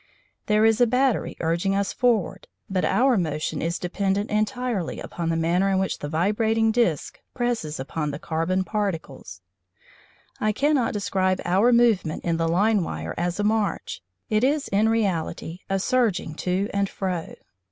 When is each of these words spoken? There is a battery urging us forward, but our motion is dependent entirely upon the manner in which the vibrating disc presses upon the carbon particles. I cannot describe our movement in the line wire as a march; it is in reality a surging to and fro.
There 0.47 0.65
is 0.65 0.81
a 0.81 0.87
battery 0.87 1.37
urging 1.41 1.75
us 1.75 1.93
forward, 1.93 2.47
but 2.67 2.83
our 2.83 3.17
motion 3.19 3.61
is 3.61 3.77
dependent 3.77 4.31
entirely 4.31 4.99
upon 4.99 5.29
the 5.29 5.35
manner 5.35 5.69
in 5.69 5.77
which 5.77 5.99
the 5.99 6.09
vibrating 6.09 6.71
disc 6.71 7.19
presses 7.35 7.79
upon 7.79 8.09
the 8.09 8.17
carbon 8.17 8.63
particles. 8.63 9.41
I 10.39 10.53
cannot 10.53 10.93
describe 10.93 11.39
our 11.45 11.71
movement 11.71 12.23
in 12.23 12.37
the 12.37 12.47
line 12.47 12.83
wire 12.83 13.13
as 13.15 13.39
a 13.39 13.43
march; 13.43 14.01
it 14.27 14.43
is 14.43 14.67
in 14.69 14.89
reality 14.89 15.59
a 15.69 15.77
surging 15.77 16.33
to 16.33 16.67
and 16.73 16.89
fro. 16.89 17.35